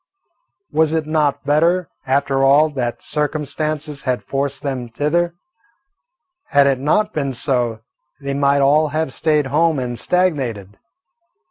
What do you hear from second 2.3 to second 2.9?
all,